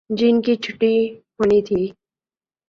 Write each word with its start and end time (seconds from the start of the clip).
جن 0.09 0.35
کی 0.41 0.53
چھٹی 0.63 0.95
ہونی 1.35 1.61
تھی۔ 1.67 1.81